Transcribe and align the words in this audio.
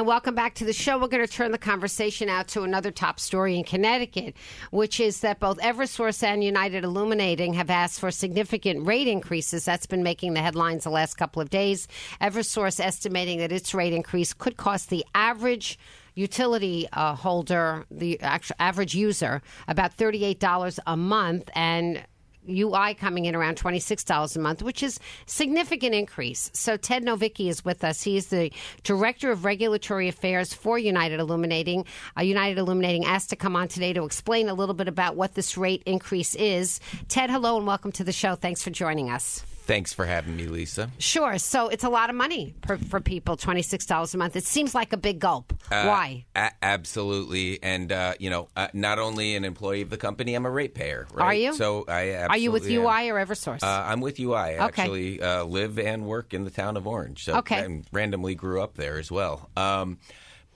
And 0.00 0.06
welcome 0.06 0.34
back 0.34 0.54
to 0.54 0.64
the 0.64 0.72
show. 0.72 0.96
We're 0.96 1.08
going 1.08 1.26
to 1.26 1.30
turn 1.30 1.52
the 1.52 1.58
conversation 1.58 2.30
out 2.30 2.48
to 2.48 2.62
another 2.62 2.90
top 2.90 3.20
story 3.20 3.58
in 3.58 3.64
Connecticut, 3.64 4.34
which 4.70 4.98
is 4.98 5.20
that 5.20 5.40
both 5.40 5.58
Eversource 5.58 6.22
and 6.22 6.42
United 6.42 6.84
Illuminating 6.84 7.52
have 7.52 7.68
asked 7.68 8.00
for 8.00 8.10
significant 8.10 8.86
rate 8.86 9.06
increases. 9.06 9.66
That's 9.66 9.84
been 9.84 10.02
making 10.02 10.32
the 10.32 10.40
headlines 10.40 10.84
the 10.84 10.90
last 10.90 11.18
couple 11.18 11.42
of 11.42 11.50
days. 11.50 11.86
Eversource 12.18 12.80
estimating 12.80 13.40
that 13.40 13.52
its 13.52 13.74
rate 13.74 13.92
increase 13.92 14.32
could 14.32 14.56
cost 14.56 14.88
the 14.88 15.04
average 15.14 15.78
utility 16.14 16.88
uh, 16.94 17.14
holder, 17.14 17.84
the 17.90 18.18
actual 18.22 18.56
average 18.58 18.94
user, 18.94 19.42
about 19.68 19.98
$38 19.98 20.78
a 20.86 20.96
month. 20.96 21.50
And 21.54 22.02
UI 22.50 22.94
coming 22.94 23.24
in 23.24 23.34
around 23.34 23.56
$26 23.56 24.36
a 24.36 24.38
month, 24.38 24.62
which 24.62 24.82
is 24.82 24.98
significant 25.26 25.94
increase. 25.94 26.50
So 26.52 26.76
Ted 26.76 27.04
Novicki 27.04 27.48
is 27.48 27.64
with 27.64 27.84
us. 27.84 28.02
He 28.02 28.16
is 28.16 28.26
the 28.26 28.52
Director 28.82 29.30
of 29.30 29.44
Regulatory 29.44 30.08
Affairs 30.08 30.52
for 30.52 30.78
United 30.78 31.20
Illuminating. 31.20 31.84
Uh, 32.16 32.22
United 32.22 32.58
Illuminating 32.58 33.04
asked 33.04 33.30
to 33.30 33.36
come 33.36 33.56
on 33.56 33.68
today 33.68 33.92
to 33.92 34.04
explain 34.04 34.48
a 34.48 34.54
little 34.54 34.74
bit 34.74 34.88
about 34.88 35.16
what 35.16 35.34
this 35.34 35.56
rate 35.56 35.82
increase 35.86 36.34
is. 36.34 36.80
Ted, 37.08 37.30
hello 37.30 37.56
and 37.56 37.66
welcome 37.66 37.92
to 37.92 38.04
the 38.04 38.12
show. 38.12 38.34
Thanks 38.34 38.62
for 38.62 38.70
joining 38.70 39.10
us. 39.10 39.44
Thanks 39.70 39.92
for 39.92 40.04
having 40.04 40.36
me, 40.36 40.48
Lisa. 40.48 40.90
Sure. 40.98 41.38
So 41.38 41.68
it's 41.68 41.84
a 41.84 41.88
lot 41.88 42.10
of 42.10 42.16
money 42.16 42.56
per, 42.60 42.76
for 42.76 42.98
people, 42.98 43.36
$26 43.36 44.14
a 44.14 44.18
month. 44.18 44.34
It 44.34 44.42
seems 44.42 44.74
like 44.74 44.92
a 44.92 44.96
big 44.96 45.20
gulp. 45.20 45.52
Uh, 45.70 45.84
Why? 45.84 46.24
A- 46.34 46.50
absolutely. 46.60 47.62
And, 47.62 47.92
uh, 47.92 48.14
you 48.18 48.30
know, 48.30 48.48
uh, 48.56 48.66
not 48.72 48.98
only 48.98 49.36
an 49.36 49.44
employee 49.44 49.82
of 49.82 49.90
the 49.90 49.96
company, 49.96 50.34
I'm 50.34 50.44
a 50.44 50.50
ratepayer. 50.50 51.06
Right? 51.14 51.24
Are 51.24 51.34
you? 51.34 51.54
So 51.54 51.84
I 51.86 52.14
Are 52.16 52.36
you 52.36 52.50
with 52.50 52.64
am. 52.68 52.72
UI 52.82 53.10
or 53.10 53.24
Eversource? 53.24 53.62
Uh, 53.62 53.84
I'm 53.86 54.00
with 54.00 54.18
UI. 54.18 54.34
I 54.34 54.54
Okay. 54.66 54.82
actually 54.82 55.22
uh, 55.22 55.44
live 55.44 55.78
and 55.78 56.04
work 56.04 56.34
in 56.34 56.42
the 56.42 56.50
town 56.50 56.76
of 56.76 56.88
Orange. 56.88 57.22
So 57.22 57.36
Okay. 57.36 57.62
I 57.64 57.82
randomly 57.92 58.34
grew 58.34 58.60
up 58.60 58.74
there 58.74 58.98
as 58.98 59.08
well. 59.12 59.48
Um, 59.56 59.98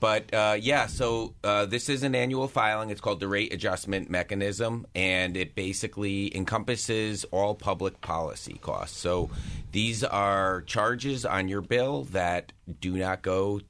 but 0.05 0.35
uh, 0.35 0.59
yeah, 0.61 0.87
so 0.87 1.33
uh, 1.43 1.65
this 1.65 1.89
is 1.89 2.03
an 2.03 2.15
annual 2.15 2.47
filing. 2.47 2.91
It's 2.91 3.01
called 3.01 3.21
the 3.21 3.27
Rate 3.27 3.55
Adjustment 3.55 4.11
Mechanism, 4.11 4.87
and 4.95 5.35
it 5.35 5.55
basically 5.55 6.37
encompasses 6.37 7.25
all 7.31 7.55
public 7.55 8.03
policy 8.03 8.59
costs. 8.61 8.99
So 8.99 9.31
these 9.73 10.05
are 10.05 10.61
charges 10.67 11.25
on 11.25 11.49
your 11.49 11.63
bill 11.63 12.03
that 12.13 12.53
do 12.83 12.99
not 12.99 13.23
go 13.23 13.63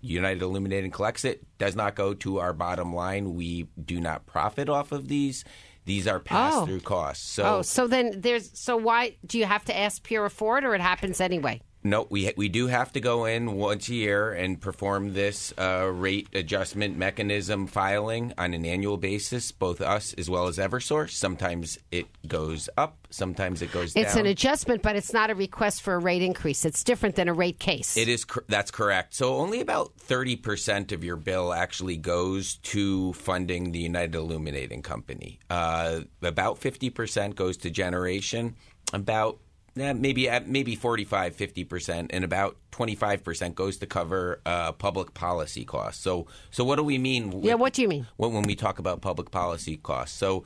United 0.00 0.40
Illuminating 0.40 0.92
collects 0.92 1.24
it, 1.24 1.44
does 1.58 1.74
not 1.74 1.96
go 1.96 2.14
to 2.14 2.38
our 2.38 2.52
bottom 2.52 2.94
line. 2.94 3.34
We 3.34 3.66
do 3.84 3.98
not 3.98 4.24
profit 4.24 4.68
off 4.68 4.92
of 4.92 5.08
these. 5.08 5.44
These 5.84 6.06
are 6.06 6.20
pass 6.20 6.64
through 6.64 6.82
costs. 6.82 7.26
So 7.26 7.56
oh, 7.56 7.62
so 7.62 7.88
then 7.88 8.20
there's 8.20 8.56
so 8.56 8.76
why 8.76 9.16
do 9.26 9.36
you 9.36 9.46
have 9.46 9.64
to 9.64 9.76
ask 9.76 10.00
PURA 10.04 10.30
for 10.30 10.58
it, 10.58 10.64
or 10.64 10.76
it 10.76 10.80
happens 10.80 11.20
anyway? 11.20 11.60
No, 11.86 12.08
we 12.10 12.32
we 12.36 12.48
do 12.48 12.66
have 12.66 12.92
to 12.94 13.00
go 13.00 13.26
in 13.26 13.52
once 13.52 13.88
a 13.88 13.94
year 13.94 14.32
and 14.32 14.60
perform 14.60 15.12
this 15.12 15.54
uh, 15.56 15.88
rate 15.92 16.26
adjustment 16.34 16.96
mechanism 16.96 17.68
filing 17.68 18.32
on 18.36 18.54
an 18.54 18.66
annual 18.66 18.96
basis. 18.96 19.52
Both 19.52 19.80
us 19.80 20.12
as 20.14 20.28
well 20.28 20.48
as 20.48 20.58
Eversource. 20.58 21.10
Sometimes 21.10 21.78
it 21.92 22.06
goes 22.26 22.68
up, 22.76 23.06
sometimes 23.10 23.62
it 23.62 23.70
goes 23.70 23.94
down. 23.94 24.04
It's 24.04 24.14
down. 24.14 24.26
an 24.26 24.32
adjustment, 24.32 24.82
but 24.82 24.96
it's 24.96 25.12
not 25.12 25.30
a 25.30 25.36
request 25.36 25.82
for 25.82 25.94
a 25.94 25.98
rate 25.98 26.22
increase. 26.22 26.64
It's 26.64 26.82
different 26.82 27.14
than 27.14 27.28
a 27.28 27.32
rate 27.32 27.60
case. 27.60 27.96
It 27.96 28.08
is 28.08 28.26
that's 28.48 28.72
correct. 28.72 29.14
So 29.14 29.36
only 29.36 29.60
about 29.60 29.92
thirty 29.96 30.34
percent 30.34 30.90
of 30.90 31.04
your 31.04 31.16
bill 31.16 31.52
actually 31.52 31.98
goes 31.98 32.56
to 32.56 33.12
funding 33.12 33.70
the 33.70 33.78
United 33.78 34.16
Illuminating 34.16 34.82
Company. 34.82 35.38
Uh, 35.48 36.00
about 36.20 36.58
fifty 36.58 36.90
percent 36.90 37.36
goes 37.36 37.56
to 37.58 37.70
generation. 37.70 38.56
About 38.92 39.40
eh, 39.76 39.92
maybe 39.92 40.28
at 40.28 40.48
maybe 40.48 40.74
45 40.74 41.34
50 41.34 41.64
percent 41.64 42.10
and 42.12 42.24
about 42.24 42.56
25 42.72 43.24
percent 43.24 43.54
goes 43.54 43.76
to 43.78 43.86
cover 43.86 44.40
uh, 44.46 44.72
public 44.72 45.14
policy 45.14 45.64
costs. 45.64 46.02
So 46.02 46.26
so 46.50 46.64
what 46.64 46.76
do 46.76 46.82
we 46.84 46.98
mean 46.98 47.30
with- 47.30 47.44
Yeah, 47.44 47.54
what 47.54 47.72
do 47.74 47.82
you 47.82 47.88
mean? 47.88 48.06
when, 48.16 48.32
when 48.32 48.44
we 48.44 48.54
talk 48.54 48.78
about 48.78 49.00
public 49.00 49.30
policy 49.30 49.76
costs. 49.76 50.16
So 50.16 50.44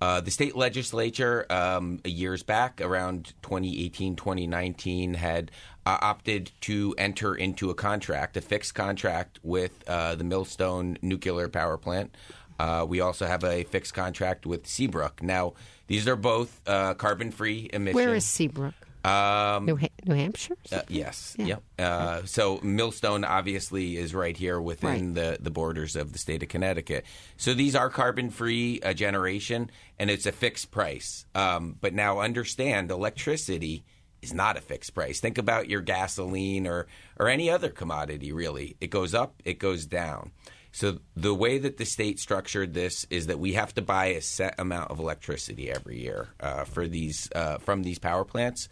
uh, 0.00 0.20
the 0.20 0.32
state 0.32 0.56
legislature 0.56 1.46
um, 1.48 2.00
years 2.04 2.42
back 2.42 2.80
around 2.80 3.34
2018 3.42 4.16
2019 4.16 5.14
had 5.14 5.50
uh, 5.86 5.98
opted 6.00 6.50
to 6.60 6.94
enter 6.98 7.34
into 7.34 7.70
a 7.70 7.74
contract 7.74 8.36
a 8.36 8.40
fixed 8.40 8.74
contract 8.74 9.38
with 9.44 9.72
uh, 9.88 10.14
the 10.16 10.24
Millstone 10.24 10.98
nuclear 11.02 11.48
power 11.48 11.76
plant 11.76 12.14
uh, 12.62 12.84
we 12.92 12.98
also 13.00 13.24
have 13.26 13.42
a 13.44 13.64
fixed 13.64 13.94
contract 13.94 14.46
with 14.46 14.62
Seabrook. 14.66 15.22
Now, 15.22 15.44
these 15.86 16.06
are 16.10 16.16
both 16.16 16.50
uh, 16.66 16.94
carbon-free 16.94 17.70
emissions. 17.72 17.94
Where 17.96 18.14
is 18.14 18.24
Seabrook? 18.24 18.74
Um, 19.04 19.66
New, 19.66 19.76
ha- 19.76 19.96
New 20.06 20.14
Hampshire? 20.14 20.56
uh, 20.70 20.82
yes. 20.88 21.34
Yeah. 21.36 21.46
Yep. 21.46 21.62
Uh, 21.78 22.20
so 22.24 22.60
Millstone 22.62 23.24
obviously 23.24 23.96
is 23.96 24.14
right 24.14 24.36
here 24.36 24.60
within 24.60 24.88
Right. 25.06 25.14
the, 25.14 25.38
the 25.42 25.50
borders 25.50 25.96
of 25.96 26.12
the 26.12 26.18
state 26.20 26.42
of 26.44 26.48
Connecticut. 26.48 27.04
So 27.36 27.52
these 27.52 27.74
are 27.74 27.90
carbon 27.90 28.30
free 28.30 28.80
uh, 28.80 28.92
generation, 28.94 29.70
and 29.98 30.08
it's 30.08 30.26
a 30.26 30.30
fixed 30.32 30.70
price. 30.70 31.26
Um, 31.34 31.74
but 31.80 31.94
now 31.94 32.20
understand, 32.20 32.92
electricity 32.92 33.82
is 34.22 34.32
not 34.32 34.56
a 34.56 34.60
fixed 34.60 34.94
price. 34.94 35.18
Think 35.18 35.36
about 35.36 35.68
your 35.68 35.80
gasoline 35.80 36.68
or 36.68 36.86
or 37.18 37.28
any 37.28 37.50
other 37.50 37.70
commodity. 37.70 38.30
Really, 38.30 38.76
it 38.80 38.90
goes 38.90 39.14
up, 39.14 39.42
it 39.44 39.58
goes 39.58 39.84
down. 39.84 40.30
So 40.72 40.98
the 41.14 41.34
way 41.34 41.58
that 41.58 41.76
the 41.76 41.84
state 41.84 42.18
structured 42.18 42.72
this 42.72 43.06
is 43.10 43.26
that 43.26 43.38
we 43.38 43.52
have 43.52 43.74
to 43.74 43.82
buy 43.82 44.06
a 44.06 44.22
set 44.22 44.54
amount 44.58 44.90
of 44.90 44.98
electricity 44.98 45.70
every 45.70 46.00
year 46.00 46.28
uh, 46.40 46.64
for 46.64 46.88
these 46.88 47.28
uh, 47.34 47.58
from 47.58 47.82
these 47.82 47.98
power 47.98 48.24
plants. 48.24 48.68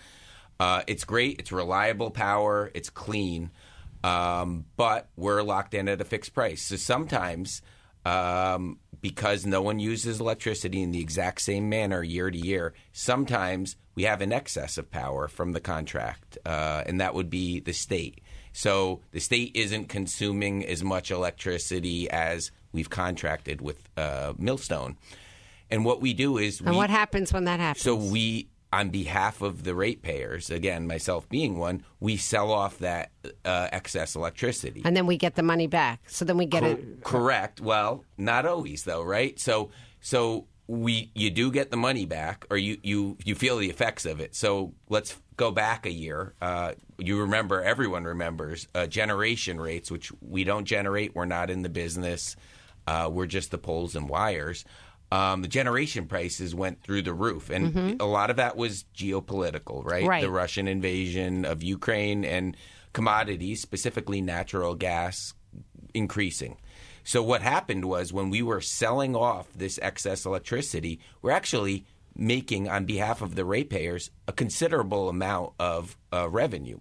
Uh, 0.58 0.82
it's 0.86 1.04
great. 1.04 1.38
It's 1.38 1.52
reliable 1.52 2.10
power. 2.10 2.70
It's 2.74 2.90
clean, 2.90 3.50
um, 4.02 4.64
but 4.76 5.08
we're 5.16 5.42
locked 5.42 5.74
in 5.74 5.88
at 5.88 6.00
a 6.00 6.04
fixed 6.04 6.34
price. 6.34 6.62
So 6.62 6.76
sometimes, 6.76 7.62
um, 8.04 8.78
because 9.00 9.46
no 9.46 9.62
one 9.62 9.78
uses 9.78 10.20
electricity 10.20 10.82
in 10.82 10.92
the 10.92 11.00
exact 11.00 11.42
same 11.42 11.68
manner 11.68 12.02
year 12.02 12.30
to 12.30 12.38
year, 12.38 12.74
sometimes 12.92 13.76
we 13.94 14.04
have 14.04 14.22
an 14.22 14.32
excess 14.32 14.78
of 14.78 14.90
power 14.90 15.28
from 15.28 15.52
the 15.52 15.60
contract, 15.60 16.38
uh, 16.46 16.82
and 16.86 17.00
that 17.00 17.14
would 17.14 17.30
be 17.30 17.60
the 17.60 17.72
state. 17.72 18.20
So 18.52 19.00
the 19.12 19.20
state 19.20 19.52
isn't 19.54 19.88
consuming 19.88 20.64
as 20.66 20.82
much 20.82 21.10
electricity 21.10 22.10
as 22.10 22.50
we've 22.72 22.90
contracted 22.90 23.60
with 23.60 23.88
uh, 23.96 24.34
Millstone. 24.38 24.96
And 25.70 25.84
what 25.84 26.00
we 26.00 26.14
do 26.14 26.36
is 26.38 26.60
And 26.60 26.70
we, 26.70 26.76
what 26.76 26.90
happens 26.90 27.32
when 27.32 27.44
that 27.44 27.60
happens? 27.60 27.82
so 27.82 27.94
we 27.94 28.48
on 28.72 28.90
behalf 28.90 29.42
of 29.42 29.64
the 29.64 29.74
ratepayers, 29.74 30.48
again, 30.48 30.86
myself 30.86 31.28
being 31.28 31.58
one, 31.58 31.82
we 31.98 32.16
sell 32.16 32.52
off 32.52 32.78
that 32.78 33.10
uh, 33.44 33.68
excess 33.72 34.14
electricity. 34.14 34.80
And 34.84 34.96
then 34.96 35.06
we 35.06 35.16
get 35.16 35.34
the 35.34 35.42
money 35.42 35.66
back. 35.66 36.00
So 36.06 36.24
then 36.24 36.36
we 36.36 36.46
get 36.46 36.62
Cor- 36.62 36.70
it. 36.70 37.02
Correct. 37.02 37.60
Well, 37.60 38.04
not 38.16 38.46
always 38.46 38.84
though, 38.84 39.02
right? 39.02 39.38
So 39.40 39.70
so 40.00 40.46
we 40.70 41.10
you 41.16 41.30
do 41.30 41.50
get 41.50 41.72
the 41.72 41.76
money 41.76 42.06
back, 42.06 42.46
or 42.48 42.56
you 42.56 42.78
you 42.84 43.18
you 43.24 43.34
feel 43.34 43.58
the 43.58 43.68
effects 43.68 44.06
of 44.06 44.20
it. 44.20 44.36
So 44.36 44.72
let's 44.88 45.16
go 45.36 45.50
back 45.50 45.84
a 45.84 45.90
year. 45.90 46.34
Uh, 46.40 46.74
you 46.96 47.20
remember, 47.20 47.60
everyone 47.60 48.04
remembers 48.04 48.68
uh, 48.72 48.86
generation 48.86 49.60
rates, 49.60 49.90
which 49.90 50.12
we 50.20 50.44
don't 50.44 50.66
generate. 50.66 51.16
We're 51.16 51.24
not 51.24 51.50
in 51.50 51.62
the 51.62 51.68
business. 51.68 52.36
Uh, 52.86 53.10
we're 53.12 53.26
just 53.26 53.50
the 53.50 53.58
poles 53.58 53.96
and 53.96 54.08
wires. 54.08 54.64
Um, 55.10 55.42
the 55.42 55.48
generation 55.48 56.06
prices 56.06 56.54
went 56.54 56.84
through 56.84 57.02
the 57.02 57.14
roof, 57.14 57.50
and 57.50 58.00
a 58.00 58.06
lot 58.06 58.30
of 58.30 58.36
that 58.36 58.56
was 58.56 58.84
geopolitical, 58.94 59.84
right? 59.84 60.06
Right. 60.06 60.22
The 60.22 60.30
Russian 60.30 60.68
invasion 60.68 61.44
of 61.44 61.64
Ukraine 61.64 62.24
and 62.24 62.56
commodities, 62.92 63.60
specifically 63.60 64.20
natural 64.20 64.76
gas, 64.76 65.34
increasing. 65.94 66.58
So 67.10 67.24
what 67.24 67.42
happened 67.42 67.86
was 67.86 68.12
when 68.12 68.30
we 68.30 68.40
were 68.40 68.60
selling 68.60 69.16
off 69.16 69.48
this 69.52 69.80
excess 69.82 70.24
electricity, 70.24 71.00
we're 71.22 71.32
actually 71.32 71.84
making 72.14 72.68
on 72.68 72.84
behalf 72.84 73.20
of 73.20 73.34
the 73.34 73.44
ratepayers 73.44 74.12
a 74.28 74.32
considerable 74.32 75.08
amount 75.08 75.54
of 75.58 75.96
uh, 76.12 76.28
revenue. 76.28 76.78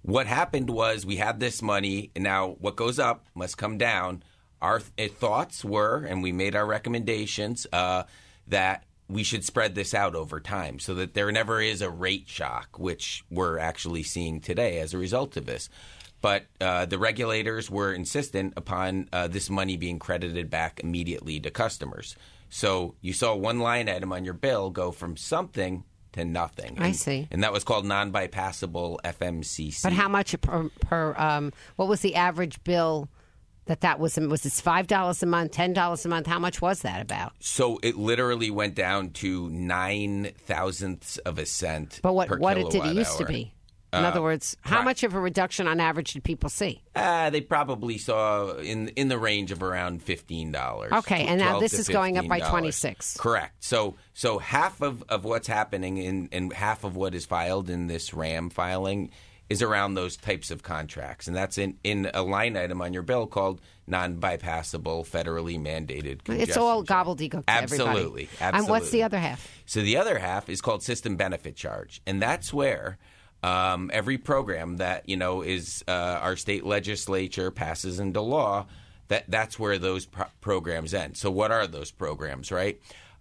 What 0.00 0.26
happened 0.26 0.70
was 0.70 1.04
we 1.04 1.16
had 1.16 1.40
this 1.40 1.60
money, 1.60 2.10
and 2.14 2.24
now 2.24 2.56
what 2.58 2.76
goes 2.76 2.98
up 2.98 3.26
must 3.34 3.58
come 3.58 3.76
down. 3.76 4.22
Our 4.62 4.80
th- 4.80 5.12
thoughts 5.12 5.62
were, 5.62 6.06
and 6.08 6.22
we 6.22 6.32
made 6.32 6.56
our 6.56 6.64
recommendations 6.64 7.66
uh, 7.74 8.04
that 8.46 8.84
we 9.08 9.24
should 9.24 9.44
spread 9.44 9.74
this 9.74 9.92
out 9.92 10.14
over 10.14 10.40
time 10.40 10.78
so 10.78 10.94
that 10.94 11.12
there 11.12 11.30
never 11.30 11.60
is 11.60 11.82
a 11.82 11.90
rate 11.90 12.30
shock, 12.30 12.78
which 12.78 13.24
we're 13.30 13.58
actually 13.58 14.04
seeing 14.04 14.40
today 14.40 14.78
as 14.78 14.94
a 14.94 14.98
result 14.98 15.36
of 15.36 15.44
this. 15.44 15.68
But 16.20 16.46
uh, 16.60 16.86
the 16.86 16.98
regulators 16.98 17.70
were 17.70 17.92
insistent 17.92 18.54
upon 18.56 19.08
uh, 19.12 19.28
this 19.28 19.50
money 19.50 19.76
being 19.76 19.98
credited 19.98 20.50
back 20.50 20.80
immediately 20.82 21.38
to 21.40 21.50
customers. 21.50 22.16
So 22.48 22.94
you 23.00 23.12
saw 23.12 23.34
one 23.34 23.58
line 23.58 23.88
item 23.88 24.12
on 24.12 24.24
your 24.24 24.34
bill 24.34 24.70
go 24.70 24.92
from 24.92 25.16
something 25.16 25.84
to 26.12 26.24
nothing. 26.24 26.76
I 26.80 26.86
And- 26.86 26.96
see. 26.96 27.28
And 27.30 27.42
that 27.42 27.52
was 27.52 27.64
called 27.64 27.84
non 27.84 28.12
bypassable 28.12 28.98
FMCC. 29.04 29.82
But 29.82 29.92
how 29.92 30.08
much 30.08 30.40
per, 30.40 30.70
per 30.80 31.14
um, 31.16 31.52
what 31.76 31.88
was 31.88 32.00
the 32.00 32.14
average 32.14 32.62
bill 32.64 33.08
that 33.66 33.82
that 33.82 33.98
was? 34.00 34.16
Was 34.16 34.46
it 34.46 34.52
$5 34.52 35.22
a 35.22 35.26
month, 35.26 35.52
$10 35.52 36.04
a 36.04 36.08
month? 36.08 36.26
How 36.26 36.38
much 36.38 36.62
was 36.62 36.80
that 36.82 37.02
about? 37.02 37.32
So 37.40 37.78
it 37.82 37.96
literally 37.96 38.50
went 38.50 38.74
down 38.74 39.10
to 39.10 39.50
nine 39.50 40.32
thousandths 40.46 41.18
of 41.18 41.38
a 41.38 41.46
cent. 41.46 42.00
But 42.02 42.14
what, 42.14 42.38
what 42.38 42.56
it 42.56 42.70
did 42.70 42.84
it 42.84 42.94
used 42.94 43.18
to 43.18 43.26
be? 43.26 43.52
In 43.98 44.04
other 44.04 44.22
words, 44.22 44.56
how 44.62 44.82
much 44.82 45.02
of 45.02 45.14
a 45.14 45.20
reduction 45.20 45.66
on 45.66 45.80
average 45.80 46.12
did 46.12 46.24
people 46.24 46.48
see? 46.48 46.82
Uh, 46.94 47.30
they 47.30 47.40
probably 47.40 47.98
saw 47.98 48.56
in 48.56 48.88
in 48.88 49.08
the 49.08 49.18
range 49.18 49.52
of 49.52 49.62
around 49.62 50.02
fifteen 50.02 50.52
dollars. 50.52 50.92
Okay, 50.92 51.26
and 51.26 51.40
now 51.40 51.60
this 51.60 51.74
is 51.74 51.88
going 51.88 52.18
up 52.18 52.26
by 52.26 52.40
26. 52.40 53.16
Correct. 53.18 53.62
So 53.62 53.96
so 54.14 54.38
half 54.38 54.80
of, 54.80 55.04
of 55.08 55.24
what's 55.24 55.48
happening 55.48 55.98
in 55.98 56.28
and 56.32 56.52
half 56.52 56.84
of 56.84 56.96
what 56.96 57.14
is 57.14 57.26
filed 57.26 57.70
in 57.70 57.86
this 57.86 58.14
RAM 58.14 58.50
filing 58.50 59.10
is 59.48 59.62
around 59.62 59.94
those 59.94 60.16
types 60.16 60.50
of 60.50 60.62
contracts, 60.62 61.26
and 61.28 61.36
that's 61.36 61.56
in, 61.56 61.76
in 61.84 62.10
a 62.12 62.22
line 62.22 62.56
item 62.56 62.82
on 62.82 62.92
your 62.92 63.02
bill 63.02 63.26
called 63.26 63.60
non-bypassable 63.86 65.06
federally 65.08 65.58
mandated. 65.60 66.20
It's 66.28 66.56
all 66.56 66.84
gobbledygook 66.84 67.44
everybody. 67.46 67.90
Absolutely, 67.90 68.28
And 68.40 68.68
what's 68.68 68.90
the 68.90 69.04
other 69.04 69.18
half? 69.18 69.48
So 69.66 69.82
the 69.82 69.96
other 69.96 70.18
half 70.18 70.48
is 70.48 70.60
called 70.60 70.82
system 70.82 71.16
benefit 71.16 71.54
charge, 71.54 72.02
and 72.06 72.20
that's 72.20 72.52
where 72.52 72.98
um, 73.46 73.90
every 73.94 74.18
program 74.18 74.78
that 74.78 75.08
you 75.08 75.16
know 75.16 75.42
is 75.42 75.84
uh, 75.86 76.18
our 76.20 76.36
state 76.36 76.66
legislature 76.66 77.50
passes 77.52 78.00
into 78.00 78.20
law. 78.20 78.66
That 79.08 79.24
that's 79.28 79.56
where 79.56 79.78
those 79.78 80.04
pro- 80.04 80.26
programs 80.40 80.92
end. 80.92 81.16
So 81.16 81.30
what 81.30 81.52
are 81.52 81.68
those 81.68 81.92
programs, 81.92 82.50
right? 82.50 82.80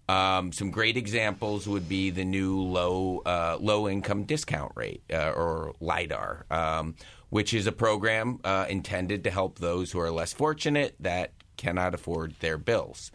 Um, 0.09 0.51
some 0.51 0.71
great 0.71 0.97
examples 0.97 1.67
would 1.67 1.87
be 1.87 2.09
the 2.09 2.25
new 2.25 2.59
low 2.59 3.21
uh, 3.25 3.57
low 3.59 3.87
income 3.87 4.23
discount 4.23 4.71
rate 4.75 5.03
uh, 5.13 5.29
or 5.29 5.75
LIDAR, 5.79 6.45
um, 6.49 6.95
which 7.29 7.53
is 7.53 7.67
a 7.67 7.71
program 7.71 8.39
uh, 8.43 8.65
intended 8.67 9.23
to 9.25 9.29
help 9.29 9.59
those 9.59 9.91
who 9.91 9.99
are 9.99 10.09
less 10.09 10.33
fortunate 10.33 10.95
that 10.99 11.33
cannot 11.55 11.93
afford 11.93 12.33
their 12.39 12.57
bills. 12.57 13.11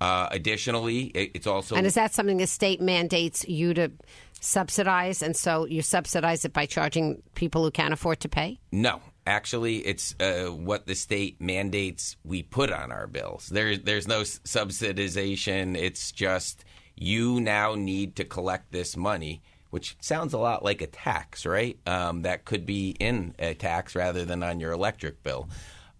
Uh, 0.00 0.28
additionally, 0.30 1.04
it, 1.04 1.32
it's 1.34 1.46
also 1.46 1.74
And 1.74 1.86
is 1.86 1.94
that 1.94 2.12
something 2.12 2.36
the 2.36 2.46
state 2.46 2.80
mandates 2.80 3.46
you 3.48 3.72
to 3.74 3.92
subsidize? 4.40 5.22
And 5.22 5.36
so 5.36 5.66
you 5.66 5.82
subsidize 5.82 6.44
it 6.44 6.52
by 6.52 6.66
charging 6.66 7.22
people 7.34 7.64
who 7.64 7.70
can't 7.70 7.92
afford 7.92 8.20
to 8.20 8.28
pay? 8.28 8.58
No, 8.72 9.00
actually, 9.26 9.78
it's 9.78 10.14
uh, 10.20 10.46
what 10.46 10.86
the 10.86 10.94
state 10.94 11.40
mandates 11.40 12.16
we 12.24 12.42
put 12.42 12.70
on 12.72 12.92
our 12.92 13.06
bills. 13.06 13.48
There, 13.48 13.76
there's 13.76 14.08
no 14.08 14.22
subsidization. 14.22 15.76
It's 15.76 16.12
just 16.12 16.64
you 16.96 17.40
now 17.40 17.74
need 17.74 18.16
to 18.16 18.24
collect 18.24 18.72
this 18.72 18.96
money, 18.96 19.42
which 19.70 19.96
sounds 20.00 20.32
a 20.32 20.38
lot 20.38 20.64
like 20.64 20.80
a 20.80 20.86
tax, 20.86 21.44
right? 21.44 21.78
Um, 21.86 22.22
that 22.22 22.44
could 22.44 22.66
be 22.66 22.96
in 22.98 23.34
a 23.38 23.54
tax 23.54 23.94
rather 23.94 24.24
than 24.24 24.42
on 24.42 24.60
your 24.60 24.72
electric 24.72 25.22
bill. 25.22 25.48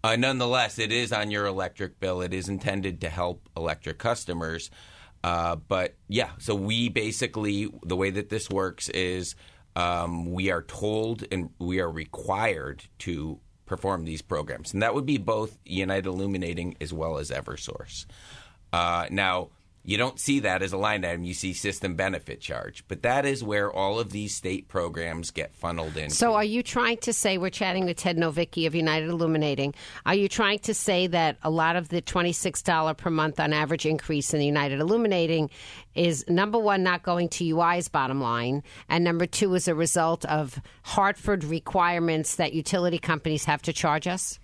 Uh, 0.02 0.14
nonetheless, 0.14 0.78
it 0.78 0.92
is 0.92 1.12
on 1.12 1.30
your 1.30 1.46
electric 1.46 1.98
bill. 1.98 2.20
It 2.20 2.32
is 2.32 2.48
intended 2.48 3.00
to 3.00 3.08
help 3.08 3.48
electric 3.56 3.98
customers. 3.98 4.70
Uh, 5.26 5.56
but 5.56 5.96
yeah, 6.06 6.30
so 6.38 6.54
we 6.54 6.88
basically, 6.88 7.68
the 7.82 7.96
way 7.96 8.10
that 8.10 8.28
this 8.28 8.48
works 8.48 8.88
is 8.90 9.34
um, 9.74 10.30
we 10.30 10.52
are 10.52 10.62
told 10.62 11.24
and 11.32 11.50
we 11.58 11.80
are 11.80 11.90
required 11.90 12.84
to 13.00 13.40
perform 13.64 14.04
these 14.04 14.22
programs. 14.22 14.72
And 14.72 14.80
that 14.82 14.94
would 14.94 15.04
be 15.04 15.18
both 15.18 15.58
United 15.64 16.06
Illuminating 16.06 16.76
as 16.80 16.92
well 16.92 17.18
as 17.18 17.32
Eversource. 17.32 18.06
Uh, 18.72 19.06
now, 19.10 19.48
you 19.86 19.96
don't 19.96 20.18
see 20.18 20.40
that 20.40 20.62
as 20.62 20.72
a 20.72 20.76
line 20.76 21.04
item, 21.04 21.22
you 21.22 21.32
see 21.32 21.52
system 21.52 21.94
benefit 21.94 22.40
charge. 22.40 22.84
But 22.88 23.02
that 23.02 23.24
is 23.24 23.44
where 23.44 23.72
all 23.72 24.00
of 24.00 24.10
these 24.10 24.34
state 24.34 24.66
programs 24.66 25.30
get 25.30 25.54
funneled 25.54 25.96
in. 25.96 26.10
So, 26.10 26.34
are 26.34 26.44
you 26.44 26.64
trying 26.64 26.96
to 26.98 27.12
say 27.12 27.38
we're 27.38 27.50
chatting 27.50 27.84
with 27.84 27.96
Ted 27.96 28.16
Novicki 28.16 28.66
of 28.66 28.74
United 28.74 29.08
Illuminating? 29.08 29.74
Are 30.04 30.14
you 30.14 30.28
trying 30.28 30.58
to 30.60 30.74
say 30.74 31.06
that 31.06 31.38
a 31.44 31.50
lot 31.50 31.76
of 31.76 31.88
the 31.88 32.00
twenty-six 32.00 32.62
dollar 32.62 32.94
per 32.94 33.10
month 33.10 33.38
on 33.38 33.52
average 33.52 33.86
increase 33.86 34.34
in 34.34 34.40
the 34.40 34.46
United 34.46 34.80
Illuminating 34.80 35.50
is 35.94 36.24
number 36.28 36.58
one 36.58 36.82
not 36.82 37.04
going 37.04 37.28
to 37.28 37.44
UI's 37.44 37.88
bottom 37.88 38.20
line, 38.20 38.64
and 38.88 39.04
number 39.04 39.24
two 39.24 39.54
is 39.54 39.68
a 39.68 39.74
result 39.74 40.24
of 40.24 40.60
Hartford 40.82 41.44
requirements 41.44 42.34
that 42.34 42.52
utility 42.52 42.98
companies 42.98 43.44
have 43.44 43.62
to 43.62 43.72
charge 43.72 44.08
us? 44.08 44.40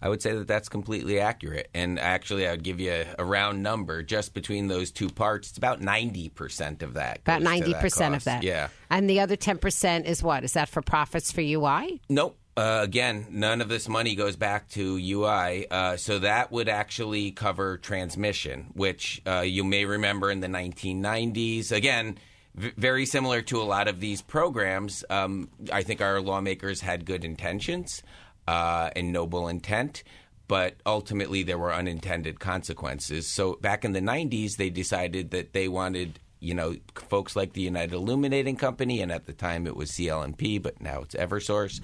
I 0.00 0.08
would 0.08 0.20
say 0.20 0.34
that 0.34 0.46
that's 0.46 0.68
completely 0.68 1.20
accurate. 1.20 1.68
And 1.74 1.98
actually, 1.98 2.46
I 2.46 2.50
would 2.52 2.62
give 2.62 2.80
you 2.80 3.04
a, 3.18 3.24
round 3.24 3.62
number 3.62 4.02
just 4.02 4.34
between 4.34 4.68
those 4.68 4.90
two 4.90 5.08
parts. 5.08 5.48
It's 5.48 5.58
about 5.58 5.80
90% 5.80 6.82
of 6.82 6.94
that. 6.94 7.18
About 7.20 7.42
ninety 7.42 7.74
percent 7.74 8.14
of 8.14 8.24
that. 8.24 8.42
Yeah. 8.42 8.68
And 8.90 9.08
the 9.10 9.20
other 9.20 9.36
ten 9.36 9.58
percent 9.58 10.06
is 10.06 10.22
what? 10.22 10.44
Is 10.44 10.52
that 10.52 10.68
for 10.68 10.82
profits 10.82 11.32
for 11.32 11.40
UI? 11.40 12.00
Nope. 12.08 12.36
Uh, 12.56 12.80
again, 12.82 13.26
none 13.30 13.60
of 13.60 13.68
this 13.68 13.86
money 13.86 14.14
goes 14.14 14.36
back 14.36 14.68
to 14.70 14.96
UI. 14.96 15.66
Uh, 15.70 15.96
so 15.96 16.20
that 16.20 16.50
would 16.50 16.70
actually 16.70 17.30
cover 17.30 17.76
transmission, 17.76 18.68
which 18.72 19.20
uh, 19.26 19.40
you 19.40 19.62
may 19.62 19.84
remember 19.84 20.30
in 20.30 20.40
the 20.40 20.46
1990s. 20.46 21.70
Again, 21.70 22.16
v- 22.54 22.72
very 22.78 23.04
similar 23.04 23.42
to 23.42 23.60
a 23.60 23.64
lot 23.64 23.88
of 23.88 24.00
these 24.00 24.22
programs. 24.22 25.04
Um, 25.10 25.50
I 25.70 25.82
think 25.82 26.00
our 26.00 26.18
lawmakers 26.20 26.80
had 26.80 27.04
good 27.04 27.24
intentions 27.26 28.02
uh, 28.46 28.90
and 28.96 29.12
noble 29.12 29.48
intent. 29.48 30.02
But 30.48 30.76
ultimately, 30.86 31.42
there 31.42 31.58
were 31.58 31.74
unintended 31.74 32.38
consequences. 32.38 33.26
So 33.26 33.54
back 33.54 33.84
in 33.84 33.92
the 33.92 34.00
90s, 34.00 34.56
they 34.56 34.70
decided 34.70 35.30
that 35.32 35.52
they 35.52 35.66
wanted 35.66 36.20
you 36.38 36.54
know, 36.54 36.76
folks 36.94 37.34
like 37.34 37.54
the 37.54 37.62
United 37.62 37.94
Illuminating 37.94 38.56
Company, 38.56 39.00
and 39.00 39.10
at 39.10 39.26
the 39.26 39.32
time 39.32 39.66
it 39.66 39.74
was 39.74 39.90
CL&P, 39.90 40.58
but 40.58 40.80
now 40.80 41.00
it's 41.00 41.14
Eversource, 41.14 41.80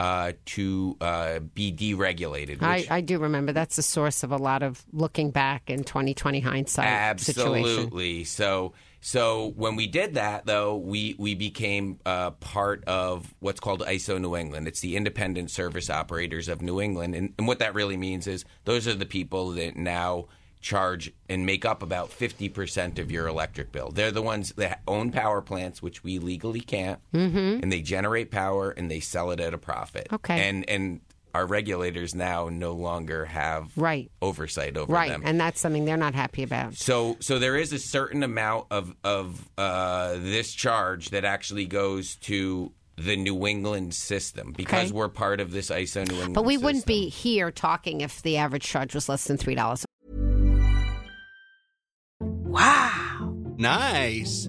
uh, 0.00 0.32
to 0.46 0.96
uh, 1.00 1.38
be 1.38 1.72
deregulated. 1.72 2.62
I, 2.62 2.78
which- 2.78 2.90
I 2.90 3.00
do 3.00 3.18
remember 3.18 3.52
that's 3.52 3.76
the 3.76 3.82
source 3.82 4.22
of 4.22 4.32
a 4.32 4.36
lot 4.36 4.62
of 4.62 4.84
looking 4.92 5.30
back 5.30 5.70
in 5.70 5.84
2020 5.84 6.40
hindsight 6.40 7.20
situation. 7.20 7.68
Absolutely. 7.68 8.24
So 8.24 8.72
so 9.04 9.52
when 9.56 9.74
we 9.74 9.88
did 9.88 10.14
that 10.14 10.46
though, 10.46 10.76
we 10.76 11.16
we 11.18 11.34
became 11.34 11.98
uh, 12.06 12.30
part 12.30 12.84
of 12.84 13.34
what's 13.40 13.58
called 13.58 13.80
ISO 13.80 14.20
New 14.20 14.36
England. 14.36 14.68
It's 14.68 14.80
the 14.80 14.96
Independent 14.96 15.50
Service 15.50 15.90
Operators 15.90 16.48
of 16.48 16.62
New 16.62 16.80
England, 16.80 17.16
and, 17.16 17.34
and 17.36 17.48
what 17.48 17.58
that 17.58 17.74
really 17.74 17.96
means 17.96 18.28
is 18.28 18.44
those 18.64 18.86
are 18.86 18.94
the 18.94 19.04
people 19.04 19.50
that 19.50 19.76
now 19.76 20.28
charge 20.60 21.12
and 21.28 21.44
make 21.44 21.64
up 21.64 21.82
about 21.82 22.10
50% 22.10 23.00
of 23.00 23.10
your 23.10 23.26
electric 23.26 23.72
bill. 23.72 23.90
They're 23.90 24.12
the 24.12 24.22
ones 24.22 24.52
that 24.52 24.80
own 24.86 25.10
power 25.10 25.42
plants, 25.42 25.82
which 25.82 26.04
we 26.04 26.20
legally 26.20 26.60
can't, 26.60 27.00
mm-hmm. 27.12 27.60
and 27.60 27.72
they 27.72 27.82
generate 27.82 28.30
power 28.30 28.70
and 28.70 28.88
they 28.88 29.00
sell 29.00 29.32
it 29.32 29.40
at 29.40 29.52
a 29.52 29.58
profit. 29.58 30.06
Okay. 30.12 30.48
And 30.48 30.68
and 30.70 31.00
our 31.34 31.46
regulators 31.46 32.14
now 32.14 32.48
no 32.50 32.72
longer 32.72 33.24
have 33.24 33.70
Right. 33.76 34.10
oversight 34.20 34.76
over 34.76 34.92
Right, 34.92 35.10
them. 35.10 35.22
and 35.24 35.40
that's 35.40 35.60
something 35.60 35.84
they're 35.84 35.96
not 35.96 36.14
happy 36.14 36.42
about. 36.42 36.74
So, 36.74 37.16
so 37.20 37.38
there 37.38 37.56
is 37.56 37.72
a 37.72 37.78
certain 37.78 38.22
amount 38.22 38.66
of 38.70 38.94
of 39.04 39.48
uh, 39.58 40.14
this 40.18 40.52
charge 40.52 41.10
that 41.10 41.24
actually 41.24 41.66
goes 41.66 42.16
to 42.16 42.72
the 42.96 43.16
New 43.16 43.46
England 43.46 43.94
system 43.94 44.52
because 44.54 44.90
Okay. 44.90 44.92
we're 44.92 45.08
part 45.08 45.40
of 45.40 45.50
this 45.50 45.70
ISO 45.70 46.06
New 46.06 46.14
England. 46.16 46.34
But 46.34 46.44
we 46.44 46.58
wouldn't 46.58 46.84
be 46.86 47.08
here 47.08 47.50
talking 47.50 48.02
if 48.02 48.20
the 48.22 48.36
average 48.36 48.64
charge 48.64 48.94
was 48.94 49.08
less 49.08 49.24
than 49.24 49.38
three 49.38 49.54
dollars. 49.54 49.84
Wow! 52.20 53.34
Nice. 53.56 54.48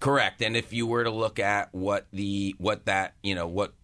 Correct. 0.00 0.42
And 0.42 0.56
if 0.56 0.72
you 0.72 0.86
were 0.86 1.04
to 1.04 1.10
look 1.10 1.38
at 1.38 1.72
what 1.72 2.06
the 2.12 2.54
what 2.58 2.86
that 2.86 3.14
you 3.22 3.34
know 3.34 3.46
what 3.46 3.74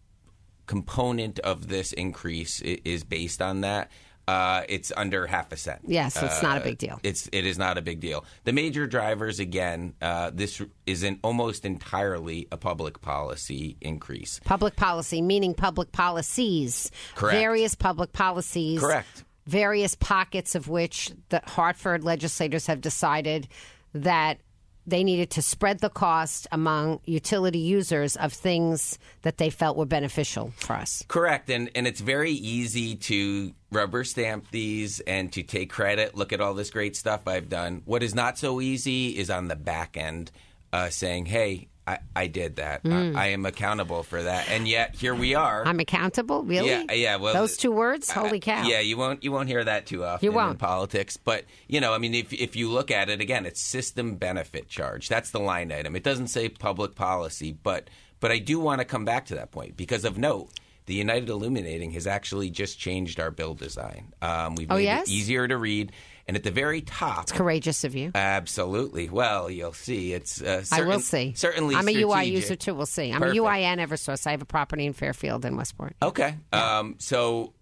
component 0.66 1.38
of 1.40 1.68
this 1.68 1.92
increase 1.92 2.61
is 2.61 3.04
based 3.04 3.40
on 3.40 3.61
that, 3.61 3.90
uh, 4.26 4.62
it's 4.68 4.90
under 4.96 5.26
half 5.26 5.52
a 5.52 5.56
cent. 5.56 5.82
Yeah, 5.87 6.08
so 6.08 6.26
it's 6.26 6.42
not 6.42 6.56
a 6.56 6.61
Uh, 6.61 6.64
big 6.64 6.78
deal. 6.78 6.99
It's 7.04 7.28
it 7.32 7.46
is 7.46 7.58
not 7.58 7.78
a 7.78 7.82
big 7.82 8.00
deal. 8.00 8.25
The 8.44 8.52
major 8.52 8.87
drivers 8.87 9.38
again, 9.38 9.94
uh, 10.02 10.30
this 10.35 10.61
is 10.87 11.04
an 11.04 11.20
almost 11.23 11.64
entirely 11.64 12.49
a 12.50 12.56
public 12.56 13.00
policy 13.00 13.76
increase. 13.80 14.40
Public 14.44 14.75
policy, 14.75 15.23
meaning 15.23 15.54
public 15.54 15.92
policies. 15.92 16.90
Correct. 17.14 17.38
Various 17.38 17.75
public 17.76 18.12
policies. 18.12 18.80
Correct. 18.80 19.25
Various 19.46 19.94
pockets 19.94 20.56
of 20.56 20.66
which 20.68 21.12
the 21.28 21.40
Hartford 21.46 22.02
legislators 22.02 22.66
have 22.66 22.80
decided 22.80 23.46
that 23.94 24.40
they 24.87 25.02
needed 25.02 25.31
to 25.31 25.43
spread 25.43 25.81
the 25.81 25.90
cost 25.90 26.47
among 26.52 27.00
utility 27.05 27.59
users 27.59 28.16
of 28.16 28.33
things 28.33 28.99
that 29.23 29.38
they 29.38 29.50
felt 29.50 29.76
were 29.76 29.87
beneficial 29.87 30.52
for 30.57 30.75
us. 30.75 31.05
Correct, 31.09 31.50
and 31.50 31.71
and 31.75 31.87
it's 31.87 32.00
very 32.00 32.33
easy 32.33 32.95
to 32.97 33.52
rubber 33.73 34.05
stamp 34.05 34.50
these 34.50 35.00
and 35.00 35.33
to 35.33 35.43
take 35.43 35.71
credit. 35.71 36.14
Look 36.14 36.33
at 36.33 36.40
all 36.40 36.55
this 36.55 36.71
great 36.71 36.97
stuff 36.97 37.26
I've 37.26 37.49
done. 37.49 37.83
What 37.85 38.02
is 38.02 38.14
not 38.14 38.38
so 38.38 38.61
easy 38.61 39.16
is 39.19 39.31
on 39.31 39.49
the 39.49 39.57
back 39.57 39.97
end, 39.97 40.31
uh, 40.73 40.90
saying, 40.90 41.26
"Hey, 41.26 41.69
I, 41.87 41.99
I 42.16 42.26
did 42.26 42.57
that. 42.57 42.81
I, 42.85 43.12
I 43.14 43.26
am 43.28 43.47
accountable 43.47 44.02
for 44.02 44.23
that." 44.23 44.49
And 44.50 44.66
yet 44.66 44.95
here 44.97 45.14
we 45.14 45.35
are. 45.35 45.64
Mm. 45.64 45.69
I'm 45.69 45.81
accountable, 45.81 46.43
really? 46.43 46.69
Yeah, 46.69 46.93
yeah. 46.93 47.16
Well, 47.16 47.35
those 47.35 47.57
two 47.57 47.71
words, 47.73 48.11
uh, 48.11 48.14
holy 48.14 48.40
cow! 48.40 48.66
Yeah, 48.66 48.81
you 48.81 48.97
won't 48.97 49.23
you 49.23 49.31
won't 49.33 49.49
hear 49.49 49.62
that 49.62 49.87
too 49.87 50.05
often 50.05 50.25
You 50.25 50.31
in 50.31 50.37
won't. 50.37 50.59
politics. 50.59 51.16
But 51.16 51.45
you 51.69 51.81
know, 51.81 51.93
I 51.95 51.99
mean, 51.99 52.14
if 52.14 52.33
if 52.33 52.57
you 52.57 52.71
look 52.71 52.90
at 52.90 53.09
it 53.09 53.21
again, 53.21 53.47
it's 53.47 53.61
system 53.62 54.16
benefit 54.16 54.69
charge. 54.69 55.09
That's 55.09 55.31
the 55.31 55.40
line 55.40 55.71
item. 55.73 55.95
It 55.97 56.02
doesn't 56.02 56.28
say 56.28 56.49
public 56.49 56.95
policy, 56.95 57.52
but 57.52 57.88
but 58.19 58.33
I 58.33 58.38
do 58.38 58.59
want 58.59 58.81
to 58.81 58.85
come 58.85 59.05
back 59.05 59.26
to 59.26 59.35
that 59.37 59.50
point 59.52 59.76
because 59.76 60.05
of 60.05 60.19
note. 60.19 60.50
The 60.87 60.95
United 60.95 61.28
Illuminating 61.31 61.90
has 61.93 62.07
actually 62.07 62.49
just 62.49 62.78
changed 62.78 63.19
our 63.19 63.33
bill 63.33 63.55
design. 63.55 64.14
Um, 64.23 64.55
we've 64.55 64.71
Oh, 64.71 64.76
made 64.76 64.85
yes? 64.85 65.09
it 65.09 65.12
easier 65.14 65.49
to 65.49 65.57
read, 65.57 65.90
and 66.28 66.37
at 66.37 66.42
the 66.42 66.50
very 66.50 66.80
top, 66.80 67.25
It's 67.25 67.33
courageous 67.33 67.85
of 67.85 67.95
you. 67.95 68.11
absolutely. 68.14 69.09
Well, 69.09 69.50
you'll 69.50 69.73
see. 69.73 70.12
It's 70.12 70.42
uh, 70.42 70.64
I 70.73 70.83
will 70.83 71.00
see. 71.00 71.33
Certainly, 71.37 71.76
I'm 71.76 71.88
a 71.88 72.02
UI 72.02 72.25
user 72.25 72.56
too. 72.56 72.75
We'll 72.75 72.87
see. 72.87 73.12
I'm 73.12 73.21
Perfect. 73.21 73.38
a 73.38 73.42
UI 73.42 73.64
and 73.64 73.80
Eversource. 73.80 74.26
I 74.26 74.33
have 74.33 74.42
a 74.42 74.47
property 74.47 74.87
in 74.87 74.92
Fairfield 74.92 75.45
and 75.45 75.56
Westport. 75.56 75.95
Okay. 76.02 76.37
Um, 76.52 76.97
so 76.99 77.52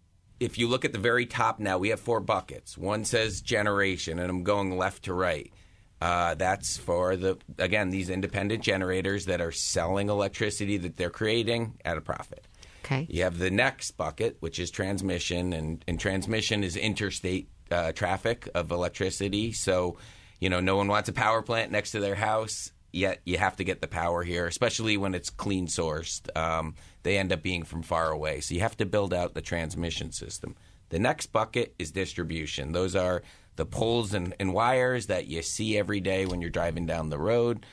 if 0.41 0.59
you 0.59 0.69
look 0.69 0.85
at 0.85 0.93
the 0.93 0.99
very 0.99 1.27
top 1.27 1.61
now, 1.61 1.79
we 1.79 1.91
have 1.91 2.01
four 2.01 2.21
buckets. 2.21 2.77
One 2.79 3.05
says 3.05 3.41
generation, 3.41 4.19
and 4.19 4.31
I'm 4.31 4.43
going 4.45 4.77
left 4.77 5.05
to 5.05 5.15
right. 5.15 5.53
Uh, 6.01 6.35
that's 6.35 6.77
for 6.77 7.17
the 7.17 7.39
again 7.59 7.91
these 7.91 8.11
independent 8.11 8.63
generators 8.63 9.27
that 9.27 9.41
are 9.41 9.53
selling 9.53 10.09
electricity 10.11 10.77
that 10.79 10.97
they're 10.97 11.09
creating 11.11 11.79
at 11.85 11.97
a 11.97 12.01
profit. 12.01 12.47
Okay. 12.85 13.07
You 13.09 13.23
have 13.23 13.39
the 13.39 13.51
next 13.51 13.93
bucket, 13.93 14.37
which 14.41 14.59
is 14.59 14.71
transmission, 14.71 15.55
and, 15.55 15.83
and 15.89 15.99
transmission 15.99 16.63
is 16.63 16.77
interstate 16.77 17.49
uh, 17.71 17.93
traffic 17.93 18.49
of 18.55 18.71
electricity. 18.71 19.53
So, 19.53 19.97
you 20.41 20.49
know, 20.49 20.61
no 20.61 20.77
one 20.77 20.89
wants 20.89 21.09
a 21.09 21.13
power 21.13 21.43
plant 21.43 21.73
next 21.73 21.93
to 21.93 22.01
their 22.01 22.15
house, 22.15 22.73
yet 22.93 23.21
you 23.25 23.39
have 23.39 23.57
to 23.57 23.65
get 23.65 23.81
the 23.81 23.89
power 23.89 24.23
here, 24.23 24.47
especially 24.47 24.97
when 24.97 25.15
it's 25.15 25.31
clean 25.31 25.67
sourced. 25.67 26.35
Um, 26.37 26.75
they 27.03 27.19
end 27.19 27.33
up 27.33 27.43
being 27.43 27.65
from 27.65 27.83
far 27.83 28.11
away. 28.11 28.41
So 28.41 28.55
you 28.55 28.61
have 28.61 28.77
to 28.79 28.87
build 28.87 29.13
out 29.13 29.35
the 29.35 29.43
transmission 29.43 30.13
system. 30.13 30.57
The 30.91 30.99
next 30.99 31.33
bucket 31.33 31.75
is 31.79 31.91
distribution. 31.91 32.73
Those 32.73 32.95
are 32.95 33.23
the 33.57 33.67
poles 33.67 34.15
and, 34.15 34.35
and 34.39 34.53
wires 34.53 35.07
that 35.07 35.27
you 35.27 35.43
see 35.43 35.79
every 35.79 36.01
day 36.01 36.27
when 36.27 36.41
you're 36.41 36.51
driving 36.51 36.87
down 36.87 37.09
the 37.09 37.19
road. 37.19 37.67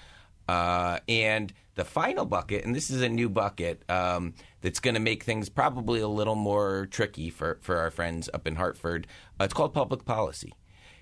Uh, 0.48 1.00
and 1.08 1.54
the 1.76 1.86
final 1.86 2.26
bucket, 2.26 2.66
and 2.66 2.76
this 2.76 2.90
is 2.90 3.02
a 3.02 3.10
new 3.10 3.30
bucket 3.30 3.90
um, 3.90 4.34
that's 4.62 4.80
going 4.80 4.94
to 4.94 5.00
make 5.00 5.24
things 5.24 5.50
probably 5.50 6.00
a 6.00 6.08
little 6.08 6.36
more 6.36 6.88
tricky 6.92 7.30
for, 7.30 7.58
for 7.62 7.78
our 7.78 7.92
friends 7.92 8.30
up 8.34 8.48
in 8.48 8.56
Hartford. 8.56 9.08
Uh, 9.40 9.44
it's 9.46 9.54
called 9.54 9.74
public 9.74 10.06
policy. 10.06 10.54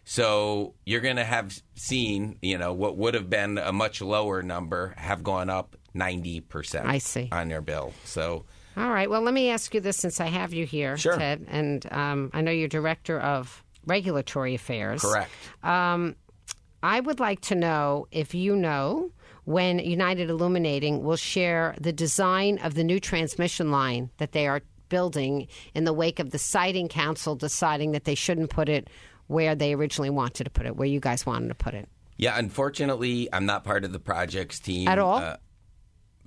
So 0.05 0.73
you're 0.85 1.01
going 1.01 1.17
to 1.17 1.23
have 1.23 1.61
seen, 1.75 2.37
you 2.41 2.57
know, 2.57 2.73
what 2.73 2.97
would 2.97 3.13
have 3.13 3.29
been 3.29 3.57
a 3.57 3.71
much 3.71 4.01
lower 4.01 4.41
number 4.41 4.93
have 4.97 5.23
gone 5.23 5.49
up 5.49 5.75
90% 5.95 6.85
I 6.85 6.97
see. 6.97 7.29
on 7.31 7.49
their 7.49 7.61
bill. 7.61 7.93
So 8.05 8.45
All 8.77 8.89
right. 8.89 9.09
Well, 9.09 9.21
let 9.21 9.33
me 9.33 9.49
ask 9.49 9.73
you 9.73 9.81
this 9.81 9.97
since 9.97 10.19
I 10.19 10.27
have 10.27 10.53
you 10.53 10.65
here, 10.65 10.97
Sure. 10.97 11.17
Ted, 11.17 11.45
and 11.49 11.85
um, 11.91 12.31
I 12.33 12.41
know 12.41 12.51
you're 12.51 12.67
director 12.67 13.19
of 13.19 13.63
regulatory 13.85 14.55
affairs. 14.55 15.01
correct. 15.01 15.31
I 16.81 16.99
would 16.99 17.19
like 17.19 17.41
to 17.41 17.55
know 17.55 18.07
if 18.11 18.33
you 18.33 18.55
know 18.55 19.11
when 19.50 19.79
United 19.79 20.29
Illuminating 20.29 21.03
will 21.03 21.15
share 21.15 21.74
the 21.82 21.91
design 21.91 22.60
of 22.60 22.75
the 22.75 22.84
new 22.84 23.00
transmission 23.00 23.72
line 23.72 24.12
that 24.20 24.32
they 24.32 24.46
are 24.46 24.62
building 24.89 25.48
in 25.74 25.86
the 25.86 25.94
wake 25.94 26.20
of 26.20 26.29
the 26.29 26.38
siting 26.38 26.88
council 26.88 27.36
deciding 27.36 27.94
that 27.94 28.03
they 28.03 28.13
shouldn't 28.13 28.51
put 28.51 28.70
it 28.70 28.91
where 29.25 29.56
they 29.56 29.74
originally 29.74 30.12
wanted 30.12 30.44
to 30.44 30.51
put 30.51 30.68
it, 30.68 30.75
where 30.75 30.88
you 30.88 31.00
guys 31.00 31.25
wanted 31.25 31.48
to 31.48 31.56
put 31.56 31.74
it. 31.74 31.89
Yeah, 32.15 32.38
unfortunately, 32.38 33.27
I'm 33.34 33.48
not 33.48 33.63
part 33.63 33.84
of 33.84 33.91
the 33.91 34.00
projects 34.00 34.60
team 34.60 34.88
At 34.88 35.00
all? 35.00 35.18
Uh, 35.18 35.38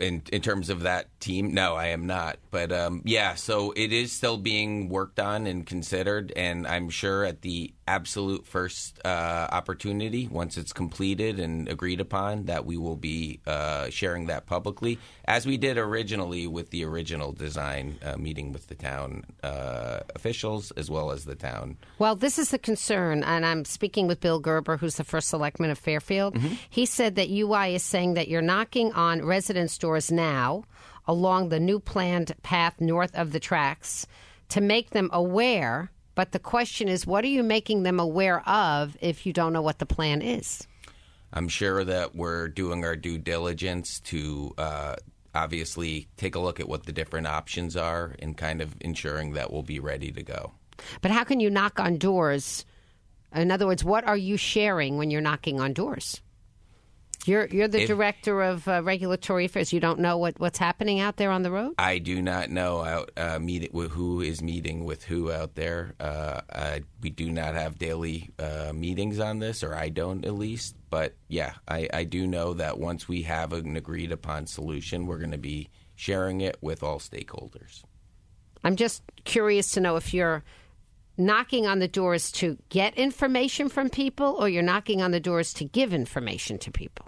in 0.02 0.22
in 0.32 0.42
terms 0.42 0.68
of 0.68 0.82
that 0.82 1.08
team, 1.20 1.54
no, 1.54 1.74
I 1.74 1.88
am 1.88 2.06
not. 2.06 2.38
But 2.50 2.72
um, 2.72 3.02
yeah, 3.04 3.34
so 3.34 3.72
it 3.72 3.92
is 3.92 4.12
still 4.12 4.36
being 4.36 4.88
worked 4.88 5.20
on 5.20 5.46
and 5.46 5.64
considered, 5.64 6.32
and 6.36 6.66
I'm 6.66 6.90
sure 6.90 7.24
at 7.24 7.42
the 7.42 7.72
absolute 7.86 8.46
first 8.46 9.00
uh, 9.04 9.48
opportunity, 9.50 10.28
once 10.28 10.56
it's 10.56 10.72
completed 10.72 11.38
and 11.38 11.68
agreed 11.68 12.00
upon, 12.00 12.44
that 12.46 12.64
we 12.64 12.76
will 12.76 12.96
be 12.96 13.40
uh, 13.46 13.90
sharing 13.90 14.26
that 14.26 14.46
publicly, 14.46 14.98
as 15.24 15.46
we 15.46 15.56
did 15.56 15.78
originally 15.78 16.46
with 16.46 16.70
the 16.70 16.84
original 16.84 17.32
design 17.32 17.98
uh, 18.04 18.16
meeting 18.16 18.52
with 18.52 18.66
the 18.68 18.74
town 18.74 19.24
uh, 19.42 20.00
officials 20.14 20.70
as 20.72 20.90
well 20.90 21.10
as 21.10 21.24
the 21.24 21.34
town. 21.34 21.76
Well, 21.98 22.16
this 22.16 22.38
is 22.38 22.50
the 22.50 22.58
concern, 22.58 23.22
and 23.22 23.46
I'm 23.46 23.64
speaking 23.64 24.06
with 24.06 24.20
Bill 24.20 24.40
Gerber, 24.40 24.76
who's 24.76 24.96
the 24.96 25.04
first 25.04 25.28
selectman 25.28 25.70
of 25.70 25.78
Fairfield. 25.78 26.36
He 26.70 26.86
said 26.86 27.16
that 27.16 27.30
UI 27.30 27.74
is 27.74 27.82
saying 27.82 28.14
that 28.14 28.28
you're 28.28 28.42
knocking 28.42 28.92
on 28.92 29.24
residence 29.24 29.78
doors 29.78 29.91
now 30.10 30.64
along 31.06 31.48
the 31.48 31.60
new 31.60 31.80
planned 31.80 32.32
path 32.42 32.80
north 32.80 33.14
of 33.14 33.32
the 33.32 33.40
tracks 33.40 34.06
to 34.48 34.60
make 34.60 34.90
them 34.90 35.10
aware. 35.12 35.90
But 36.14 36.32
the 36.32 36.38
question 36.38 36.88
is, 36.88 37.06
what 37.06 37.24
are 37.24 37.28
you 37.28 37.42
making 37.42 37.82
them 37.82 37.98
aware 37.98 38.46
of 38.48 38.96
if 39.00 39.26
you 39.26 39.32
don't 39.32 39.52
know 39.52 39.62
what 39.62 39.78
the 39.78 39.86
plan 39.86 40.22
is? 40.22 40.66
I'm 41.32 41.48
sure 41.48 41.84
that 41.84 42.14
we're 42.14 42.48
doing 42.48 42.84
our 42.84 42.96
due 42.96 43.18
diligence 43.18 44.00
to 44.00 44.54
uh, 44.58 44.96
obviously 45.34 46.08
take 46.16 46.34
a 46.34 46.38
look 46.38 46.60
at 46.60 46.68
what 46.68 46.84
the 46.84 46.92
different 46.92 47.26
options 47.26 47.76
are 47.76 48.14
and 48.18 48.36
kind 48.36 48.60
of 48.60 48.76
ensuring 48.80 49.32
that 49.32 49.52
we'll 49.52 49.62
be 49.62 49.80
ready 49.80 50.12
to 50.12 50.22
go. 50.22 50.52
But 51.00 51.10
how 51.10 51.24
can 51.24 51.40
you 51.40 51.50
knock 51.50 51.80
on 51.80 51.98
doors? 51.98 52.64
In 53.34 53.50
other 53.50 53.66
words, 53.66 53.82
what 53.82 54.04
are 54.04 54.16
you 54.16 54.36
sharing 54.36 54.98
when 54.98 55.10
you're 55.10 55.20
knocking 55.20 55.60
on 55.60 55.72
doors? 55.72 56.20
You're 57.24 57.46
you're 57.46 57.68
the 57.68 57.82
If- 57.82 57.88
director 57.88 58.42
of 58.42 58.66
uh, 58.66 58.82
regulatory 58.82 59.44
affairs. 59.44 59.72
You 59.72 59.78
don't 59.78 60.00
know 60.00 60.18
what, 60.18 60.40
what's 60.40 60.58
happening 60.58 60.98
out 60.98 61.16
there 61.16 61.30
on 61.30 61.42
the 61.42 61.52
road. 61.52 61.74
I 61.78 61.98
do 61.98 62.20
not 62.20 62.50
know 62.50 62.82
out 62.82 63.12
uh, 63.16 63.38
meet, 63.38 63.72
who 63.72 64.20
is 64.20 64.42
meeting 64.42 64.84
with 64.84 65.04
who 65.04 65.30
out 65.30 65.54
there. 65.54 65.94
Uh, 66.00 66.40
uh, 66.50 66.78
we 67.00 67.10
do 67.10 67.30
not 67.30 67.54
have 67.54 67.78
daily 67.78 68.30
uh, 68.40 68.72
meetings 68.74 69.20
on 69.20 69.38
this, 69.38 69.62
or 69.62 69.74
I 69.74 69.88
don't 69.88 70.24
at 70.24 70.34
least. 70.34 70.74
But 70.90 71.14
yeah, 71.28 71.54
I, 71.68 71.88
I 71.92 72.04
do 72.04 72.26
know 72.26 72.54
that 72.54 72.78
once 72.78 73.06
we 73.06 73.22
have 73.22 73.52
an 73.52 73.76
agreed 73.76 74.10
upon 74.10 74.46
solution, 74.46 75.06
we're 75.06 75.18
going 75.18 75.30
to 75.30 75.38
be 75.38 75.68
sharing 75.94 76.40
it 76.40 76.56
with 76.60 76.82
all 76.82 76.98
stakeholders. 76.98 77.82
I'm 78.64 78.74
just 78.74 79.02
curious 79.24 79.72
to 79.72 79.80
know 79.80 79.94
if 79.94 80.12
you're 80.12 80.42
knocking 81.16 81.66
on 81.66 81.78
the 81.78 81.88
doors 81.88 82.32
to 82.32 82.58
get 82.68 82.94
information 82.94 83.68
from 83.68 83.90
people, 83.90 84.34
or 84.40 84.48
you're 84.48 84.62
knocking 84.62 85.02
on 85.02 85.12
the 85.12 85.20
doors 85.20 85.52
to 85.54 85.64
give 85.64 85.92
information 85.94 86.58
to 86.58 86.70
people. 86.72 87.06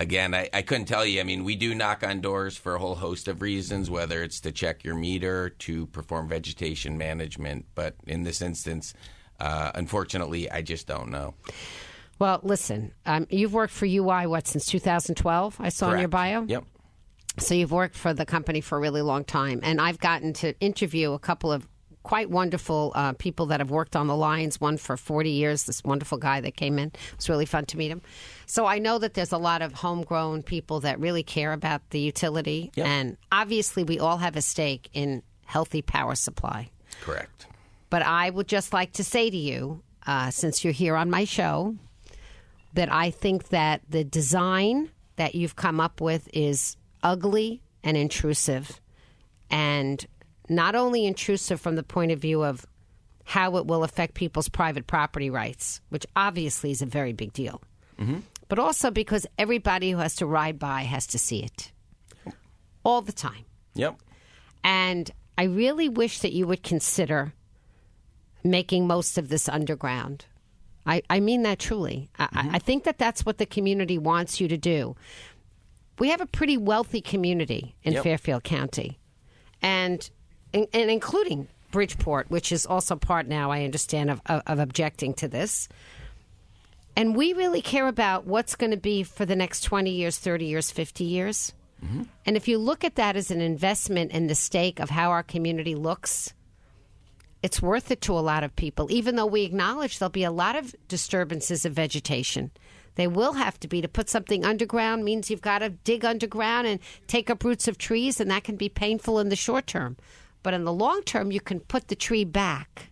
Again, 0.00 0.32
I, 0.32 0.48
I 0.54 0.62
couldn't 0.62 0.86
tell 0.86 1.04
you. 1.04 1.20
I 1.20 1.24
mean, 1.24 1.44
we 1.44 1.56
do 1.56 1.74
knock 1.74 2.02
on 2.02 2.22
doors 2.22 2.56
for 2.56 2.74
a 2.74 2.78
whole 2.78 2.94
host 2.94 3.28
of 3.28 3.42
reasons, 3.42 3.90
whether 3.90 4.22
it's 4.22 4.40
to 4.40 4.50
check 4.50 4.82
your 4.82 4.94
meter, 4.94 5.50
to 5.50 5.86
perform 5.88 6.26
vegetation 6.26 6.96
management. 6.96 7.66
But 7.74 7.96
in 8.06 8.22
this 8.22 8.40
instance, 8.40 8.94
uh, 9.38 9.72
unfortunately, 9.74 10.50
I 10.50 10.62
just 10.62 10.86
don't 10.86 11.10
know. 11.10 11.34
Well, 12.18 12.40
listen, 12.42 12.94
um, 13.04 13.26
you've 13.28 13.52
worked 13.52 13.74
for 13.74 13.84
UI 13.84 14.26
what 14.26 14.46
since 14.46 14.64
2012? 14.64 15.56
I 15.60 15.68
saw 15.68 15.92
in 15.92 15.98
your 15.98 16.08
bio. 16.08 16.44
Yep. 16.44 16.64
So 17.36 17.54
you've 17.54 17.70
worked 17.70 17.94
for 17.94 18.14
the 18.14 18.24
company 18.24 18.62
for 18.62 18.78
a 18.78 18.80
really 18.80 19.02
long 19.02 19.24
time, 19.24 19.60
and 19.62 19.82
I've 19.82 19.98
gotten 19.98 20.32
to 20.34 20.58
interview 20.60 21.12
a 21.12 21.18
couple 21.18 21.52
of 21.52 21.68
quite 22.02 22.30
wonderful 22.30 22.92
uh, 22.94 23.12
people 23.14 23.46
that 23.46 23.60
have 23.60 23.70
worked 23.70 23.94
on 23.96 24.06
the 24.06 24.16
lines. 24.16 24.60
One 24.60 24.76
for 24.78 24.96
40 24.96 25.30
years. 25.30 25.64
This 25.64 25.84
wonderful 25.84 26.18
guy 26.18 26.40
that 26.40 26.56
came 26.56 26.78
in. 26.78 26.88
It 26.88 27.16
was 27.16 27.28
really 27.28 27.46
fun 27.46 27.66
to 27.66 27.76
meet 27.76 27.90
him. 27.90 28.00
So 28.46 28.66
I 28.66 28.78
know 28.78 28.98
that 28.98 29.14
there's 29.14 29.32
a 29.32 29.38
lot 29.38 29.62
of 29.62 29.72
homegrown 29.74 30.42
people 30.44 30.80
that 30.80 30.98
really 30.98 31.22
care 31.22 31.52
about 31.52 31.82
the 31.90 32.00
utility, 32.00 32.70
Yep. 32.74 32.86
and 32.86 33.16
obviously 33.30 33.84
we 33.84 33.98
all 33.98 34.16
have 34.18 34.36
a 34.36 34.42
stake 34.42 34.88
in 34.92 35.22
healthy 35.44 35.82
power 35.82 36.14
supply. 36.14 36.70
Correct. 37.00 37.46
But 37.90 38.02
I 38.02 38.30
would 38.30 38.48
just 38.48 38.72
like 38.72 38.92
to 38.94 39.04
say 39.04 39.30
to 39.30 39.36
you, 39.36 39.82
uh, 40.06 40.30
since 40.30 40.64
you're 40.64 40.72
here 40.72 40.96
on 40.96 41.10
my 41.10 41.24
show, 41.24 41.76
that 42.74 42.90
I 42.92 43.10
think 43.10 43.48
that 43.48 43.82
the 43.88 44.04
design 44.04 44.90
that 45.16 45.34
you've 45.34 45.56
come 45.56 45.80
up 45.80 46.00
with 46.00 46.28
is 46.32 46.76
ugly 47.02 47.60
and 47.82 47.96
intrusive. 47.96 48.80
And 49.50 50.04
not 50.50 50.74
only 50.74 51.06
intrusive 51.06 51.60
from 51.60 51.76
the 51.76 51.82
point 51.82 52.10
of 52.12 52.18
view 52.18 52.42
of 52.42 52.66
how 53.24 53.56
it 53.56 53.66
will 53.66 53.84
affect 53.84 54.14
people's 54.14 54.48
private 54.48 54.86
property 54.86 55.30
rights, 55.30 55.80
which 55.88 56.04
obviously 56.16 56.72
is 56.72 56.82
a 56.82 56.86
very 56.86 57.12
big 57.12 57.32
deal, 57.32 57.62
mm-hmm. 57.98 58.18
but 58.48 58.58
also 58.58 58.90
because 58.90 59.26
everybody 59.38 59.92
who 59.92 59.98
has 59.98 60.16
to 60.16 60.26
ride 60.26 60.58
by 60.58 60.82
has 60.82 61.06
to 61.06 61.18
see 61.18 61.44
it 61.44 61.70
all 62.84 63.00
the 63.00 63.12
time. 63.12 63.44
Yep. 63.74 63.96
And 64.64 65.10
I 65.38 65.44
really 65.44 65.88
wish 65.88 66.18
that 66.18 66.32
you 66.32 66.46
would 66.48 66.64
consider 66.64 67.32
making 68.42 68.88
most 68.88 69.18
of 69.18 69.28
this 69.28 69.48
underground. 69.48 70.26
I, 70.84 71.02
I 71.08 71.20
mean 71.20 71.42
that 71.42 71.60
truly. 71.60 72.10
I, 72.18 72.24
I 72.24 72.26
mm-hmm. 72.26 72.54
I 72.56 72.58
think 72.58 72.84
that 72.84 72.98
that's 72.98 73.24
what 73.24 73.38
the 73.38 73.46
community 73.46 73.98
wants 73.98 74.40
you 74.40 74.48
to 74.48 74.56
do. 74.56 74.96
We 76.00 76.08
have 76.08 76.20
a 76.20 76.26
pretty 76.26 76.56
wealthy 76.56 77.00
community 77.02 77.76
in 77.84 77.92
Yep. 77.92 78.02
Fairfield 78.02 78.42
County, 78.42 78.98
and, 79.62 80.10
and 80.52 80.66
and 80.72 80.90
including 80.90 81.48
Bridgeport, 81.70 82.30
which 82.30 82.52
is 82.52 82.66
also 82.66 82.96
part 82.96 83.26
now, 83.26 83.50
I 83.50 83.64
understand, 83.64 84.10
of, 84.10 84.20
of, 84.26 84.42
of 84.46 84.58
objecting 84.58 85.14
to 85.14 85.28
this. 85.28 85.68
And 86.96 87.14
we 87.16 87.32
really 87.32 87.62
care 87.62 87.86
about 87.86 88.26
what's 88.26 88.56
going 88.56 88.72
to 88.72 88.76
be 88.76 89.04
for 89.04 89.24
the 89.24 89.36
next 89.36 89.62
20 89.62 89.90
years, 89.90 90.18
30 90.18 90.46
years, 90.46 90.70
50 90.70 91.04
years. 91.04 91.52
Mm-hmm. 91.84 92.02
And 92.26 92.36
if 92.36 92.48
you 92.48 92.58
look 92.58 92.84
at 92.84 92.96
that 92.96 93.16
as 93.16 93.30
an 93.30 93.40
investment 93.40 94.12
in 94.12 94.26
the 94.26 94.34
stake 94.34 94.80
of 94.80 94.90
how 94.90 95.10
our 95.10 95.22
community 95.22 95.74
looks, 95.74 96.34
it's 97.42 97.62
worth 97.62 97.90
it 97.90 98.02
to 98.02 98.12
a 98.12 98.20
lot 98.20 98.44
of 98.44 98.54
people, 98.54 98.90
even 98.90 99.16
though 99.16 99.26
we 99.26 99.44
acknowledge 99.44 99.98
there'll 99.98 100.10
be 100.10 100.24
a 100.24 100.30
lot 100.30 100.56
of 100.56 100.74
disturbances 100.88 101.64
of 101.64 101.72
vegetation. 101.72 102.50
They 102.96 103.06
will 103.06 103.32
have 103.34 103.58
to 103.60 103.68
be. 103.68 103.80
To 103.80 103.88
put 103.88 104.10
something 104.10 104.44
underground 104.44 105.04
means 105.04 105.30
you've 105.30 105.40
got 105.40 105.60
to 105.60 105.70
dig 105.70 106.04
underground 106.04 106.66
and 106.66 106.80
take 107.06 107.30
up 107.30 107.44
roots 107.44 107.66
of 107.66 107.78
trees, 107.78 108.20
and 108.20 108.30
that 108.30 108.44
can 108.44 108.56
be 108.56 108.68
painful 108.68 109.18
in 109.20 109.30
the 109.30 109.36
short 109.36 109.66
term. 109.66 109.96
But 110.42 110.54
in 110.54 110.64
the 110.64 110.72
long 110.72 111.02
term, 111.02 111.30
you 111.30 111.40
can 111.40 111.60
put 111.60 111.88
the 111.88 111.96
tree 111.96 112.24
back. 112.24 112.90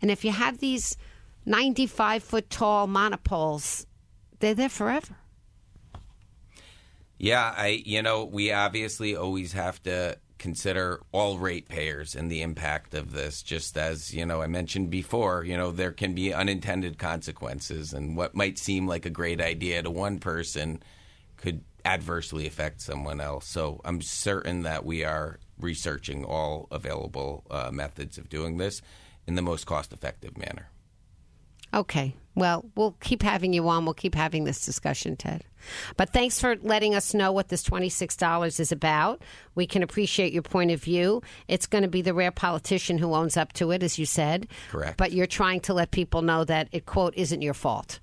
And 0.00 0.10
if 0.10 0.24
you 0.24 0.32
have 0.32 0.58
these 0.58 0.96
95 1.44 2.22
foot 2.22 2.50
tall 2.50 2.86
monopoles, 2.86 3.86
they're 4.40 4.54
there 4.54 4.68
forever. 4.68 5.16
Yeah, 7.18 7.54
I 7.56 7.82
you 7.84 8.02
know, 8.02 8.24
we 8.24 8.52
obviously 8.52 9.16
always 9.16 9.52
have 9.52 9.82
to 9.84 10.18
consider 10.38 11.00
all 11.12 11.38
ratepayers 11.38 12.14
and 12.14 12.30
the 12.30 12.42
impact 12.42 12.92
of 12.94 13.12
this 13.12 13.42
just 13.42 13.78
as, 13.78 14.12
you 14.12 14.26
know, 14.26 14.42
I 14.42 14.46
mentioned 14.46 14.90
before, 14.90 15.44
you 15.44 15.56
know, 15.56 15.70
there 15.70 15.92
can 15.92 16.14
be 16.14 16.34
unintended 16.34 16.98
consequences 16.98 17.94
and 17.94 18.16
what 18.18 18.34
might 18.34 18.58
seem 18.58 18.86
like 18.86 19.06
a 19.06 19.10
great 19.10 19.40
idea 19.40 19.82
to 19.82 19.90
one 19.90 20.18
person 20.18 20.82
could 21.38 21.64
adversely 21.86 22.46
affect 22.46 22.82
someone 22.82 23.20
else. 23.20 23.46
So, 23.46 23.80
I'm 23.84 24.02
certain 24.02 24.62
that 24.62 24.84
we 24.84 25.04
are 25.04 25.38
researching 25.58 26.24
all 26.24 26.68
available 26.70 27.44
uh, 27.50 27.70
methods 27.72 28.18
of 28.18 28.28
doing 28.28 28.58
this 28.58 28.82
in 29.26 29.34
the 29.34 29.42
most 29.42 29.66
cost-effective 29.66 30.36
manner. 30.36 30.70
Okay. 31.74 32.14
Well, 32.34 32.66
we'll 32.74 32.96
keep 33.00 33.22
having 33.22 33.52
you 33.52 33.68
on. 33.68 33.84
We'll 33.84 33.94
keep 33.94 34.14
having 34.14 34.44
this 34.44 34.64
discussion, 34.64 35.16
Ted. 35.16 35.42
But 35.96 36.10
thanks 36.10 36.38
for 36.38 36.56
letting 36.56 36.94
us 36.94 37.14
know 37.14 37.32
what 37.32 37.48
this 37.48 37.64
$26 37.64 38.60
is 38.60 38.72
about. 38.72 39.22
We 39.54 39.66
can 39.66 39.82
appreciate 39.82 40.32
your 40.32 40.42
point 40.42 40.70
of 40.70 40.82
view. 40.82 41.22
It's 41.48 41.66
going 41.66 41.82
to 41.82 41.88
be 41.88 42.02
the 42.02 42.14
rare 42.14 42.30
politician 42.30 42.98
who 42.98 43.14
owns 43.14 43.36
up 43.36 43.52
to 43.54 43.70
it, 43.70 43.82
as 43.82 43.98
you 43.98 44.04
said. 44.04 44.48
Correct. 44.70 44.98
But 44.98 45.12
you're 45.12 45.26
trying 45.26 45.60
to 45.60 45.74
let 45.74 45.90
people 45.90 46.22
know 46.22 46.44
that 46.44 46.68
it, 46.72 46.84
quote, 46.86 47.14
isn't 47.16 47.42
your 47.42 47.54
fault. 47.54 48.00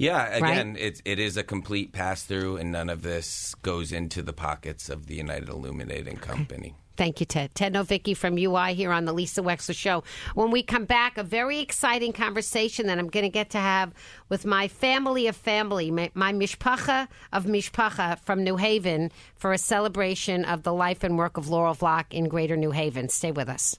Yeah, 0.00 0.34
again, 0.34 0.76
it's 0.80 1.02
it 1.04 1.18
is 1.18 1.36
a 1.36 1.42
complete 1.42 1.92
pass 1.92 2.22
through, 2.22 2.56
and 2.56 2.72
none 2.72 2.88
of 2.88 3.02
this 3.02 3.54
goes 3.56 3.92
into 3.92 4.22
the 4.22 4.32
pockets 4.32 4.88
of 4.88 5.08
the 5.08 5.14
United 5.16 5.50
Illuminating 5.50 6.16
Company. 6.16 6.74
Thank 6.96 7.20
you, 7.20 7.26
Ted. 7.26 7.54
Ted 7.54 7.74
Novicki 7.74 8.16
from 8.16 8.38
UI 8.38 8.72
here 8.72 8.92
on 8.92 9.04
the 9.04 9.12
Lisa 9.12 9.42
Wexler 9.42 9.74
Show. 9.74 10.02
When 10.34 10.50
we 10.50 10.62
come 10.62 10.86
back, 10.86 11.18
a 11.18 11.22
very 11.22 11.58
exciting 11.60 12.14
conversation 12.14 12.86
that 12.86 12.98
I'm 12.98 13.08
going 13.08 13.24
to 13.24 13.30
get 13.30 13.50
to 13.50 13.58
have 13.58 13.92
with 14.30 14.46
my 14.46 14.68
family 14.68 15.26
of 15.26 15.36
family, 15.36 15.90
my, 15.90 16.10
my 16.14 16.32
mishpacha 16.32 17.08
of 17.32 17.44
mishpacha 17.44 18.18
from 18.20 18.42
New 18.42 18.56
Haven 18.56 19.12
for 19.34 19.52
a 19.52 19.58
celebration 19.58 20.46
of 20.46 20.62
the 20.62 20.72
life 20.72 21.04
and 21.04 21.18
work 21.18 21.36
of 21.36 21.48
Laurel 21.48 21.74
Vlock 21.74 22.06
in 22.10 22.26
Greater 22.26 22.56
New 22.56 22.70
Haven. 22.70 23.10
Stay 23.10 23.32
with 23.32 23.50
us. 23.50 23.78